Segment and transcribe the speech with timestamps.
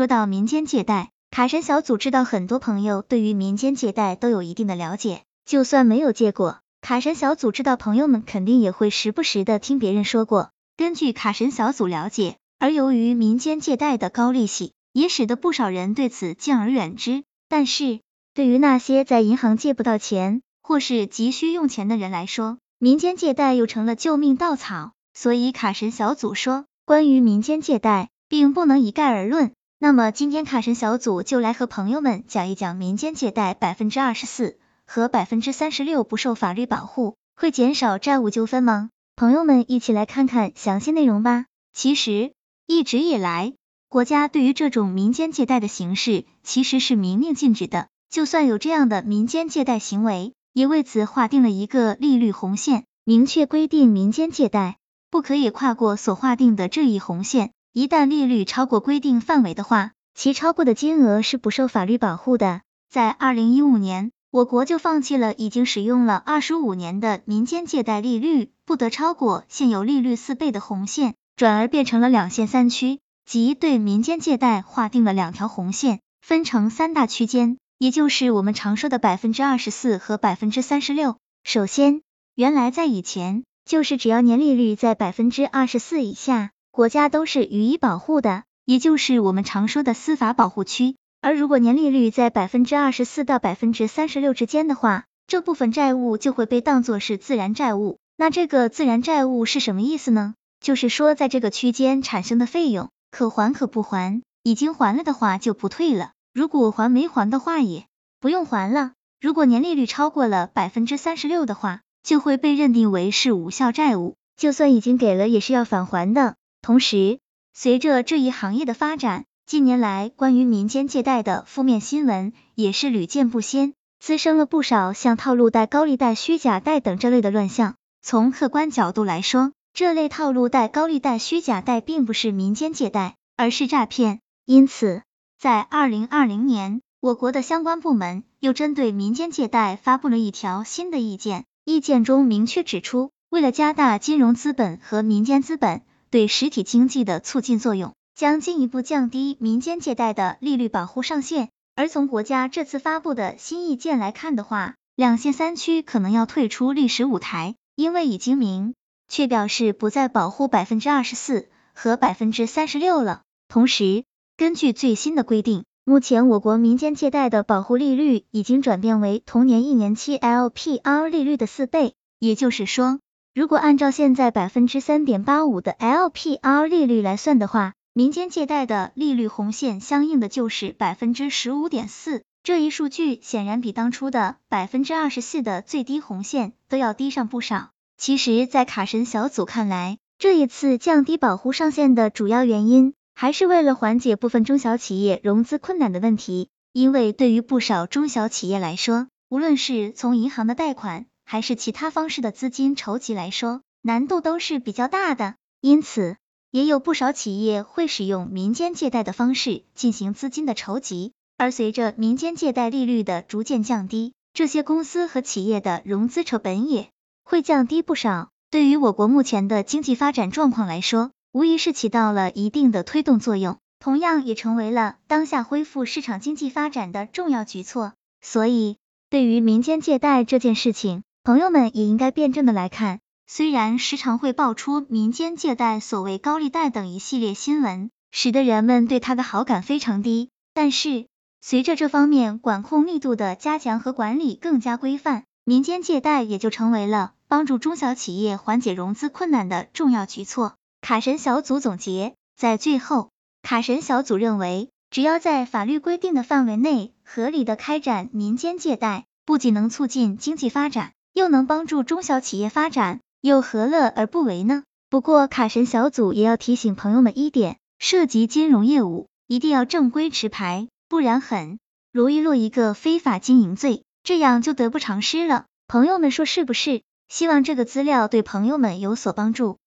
[0.00, 10.52] 说到民间借贷，卡神小组知道很多朋友对于民间借贷都有一定的了解，就算没有借过，卡神小组知道朋友们肯定也会时不时的听别人说过。
[10.78, 17.22] 根据卡神小组了解，而由于民间借贷的高利息，也使得不少人对此敬而远之。
[17.50, 18.00] 但是，
[18.32, 24.92] 对于那些在银行借不到钱，或是急需用钱的人来说，民间借贷又成了救命稻草。
[25.12, 29.52] 所以卡神小组说，关于民间借贷，并不能一概而论。
[29.82, 38.90] 那么今天卡神小组就来和朋友们讲一讲民间借贷百分之二十四和百分之三十六不受法律保护，会减少债务纠纷吗？
[39.16, 41.46] 朋友们一起来看看详细内容吧。
[41.72, 42.34] 其实
[42.66, 43.54] 一直以来，
[43.88, 47.88] 国家对于这种民间借贷的形式其实是明令禁止的。
[48.10, 54.76] 就算有这样的民间借贷行为，也为此划定了一个利率红线，明确规定民间借贷
[55.10, 57.52] 不可以跨过所划定的这一红线。
[57.72, 62.62] 一旦利率超过规定范围的话，其超过的金额是不受法律保护的。
[62.90, 81.18] 在二零一五年，我国就放弃了已经使用了二十五年的民间借贷利率不得超过现有利率四倍的红线，转而变成了两线三区，即对民间借贷划定了两条红线，分成三大区间，也就是我们常说的百分之二十四和百分之三十六。
[81.44, 82.02] 首先，
[82.34, 86.50] 原来在以前，就是只要年利率在百分之二十四以下。
[86.80, 90.96] 国家都是予以保护的，也就是我们常说的司法保护区。
[91.20, 97.98] 而如果年利率在百分之二十四到百分之三十六之间的话，这部分债务就会被当作是自然债务。
[98.16, 100.32] 那这个自然债务是什么意思呢？
[100.58, 107.84] 就是说在这个区间产生的费用可还可不还，已经还了的话就不退了，如果还没还的话也
[108.20, 108.92] 不用还了。
[109.20, 116.36] 如果年利率超过了百分之三十六的话，就会被认定为是无效债务，就算已经给了也是要返还的。
[116.62, 117.18] 同时，
[117.54, 127.76] 随着这一行业的发展，近年来关于民间借贷的负面新闻也是屡见不鲜，滋生了不少像套路贷、高利贷、虚假贷等这类的乱象。
[128.02, 134.20] 从客观角度来说，这类套路贷、高利贷、虚假贷并不是民间借贷，而是诈骗。
[134.44, 135.02] 因此，
[135.38, 145.82] 在二零二零年，我国的相关部门又针对民间借贷发布了一条新的意见，意见中明确指出，为了加大金融资本和民间资本。
[146.10, 151.50] 对实体经济的促进作用，将进一步降低民间借贷的利率保护上限。
[151.76, 158.74] 而从国家这次发布的新意见来看的话，两线三区可能要退出历史舞台，因为已经明
[159.06, 163.22] 确表示不再保护百分之二十四和百分之三十六了。
[163.48, 164.02] 同时，
[164.36, 172.98] 根据最新的规定，目前我国民间借贷的保护利率已经转变为同年一年期 LPR 利率的四倍，也就是说。
[173.32, 182.22] 如果按照现在百分之三点八五的 LPR 利率来算的话，民间借贷的利率红线相应的就是百分之十五点四。
[182.42, 187.70] 这一数据显然比当初的百分之二十四的最低红线都要低上不少。
[187.96, 196.48] 其实，在卡神小组看来，这一次降低保护上限的主要原因，还是为了缓解部分中小企业融资困难的问题。
[196.72, 206.16] 因为对于不少中小企业来说，无论是从银行的贷款，还是其他方式的资金筹集来说，难度都是比较大的，因此
[206.50, 211.12] 也有不少企业会使用民间借贷的方式进行资金的筹集。
[211.38, 216.90] 而随着民间借贷利率的逐渐降低，这些公司和企业的融资成本也
[217.22, 218.30] 会降低不少。
[218.50, 227.92] 对于我国目前的经济发展状况来说，无疑是起到了一定的推动作用，同样也成为了当下恢复市场经济发展的重要举措。
[228.20, 228.78] 所以，
[229.10, 241.06] 对于民间借贷这件事情，朋友们也应该辩证的来看，虽然时常会爆出民间借贷、所谓高利贷等一系列新闻，使得人们对它的好感非常低，但是
[241.42, 250.54] 随着这方面管控力度的加强和管理更加规范，民间借贷也就成为了帮助中小企业缓解融资困难的重要举措。
[250.80, 253.10] 卡神小组总结，在最后，
[253.42, 260.94] 卡神小组认为，只要在法律规定的范围内，合理的开展民间借贷，不仅能促进经济发展。
[261.12, 264.64] 又能帮助中小企业发展，又何乐而不为呢？
[264.88, 271.60] 不过卡神小组也要提醒朋友们一点，涉及金融业务一定要正规持牌，不然很
[271.92, 275.46] 容易落一个非法经营罪，这样就得不偿失了。
[275.68, 276.82] 朋友们说是不是？
[277.06, 279.58] 希望这个资料对朋友们有所帮助。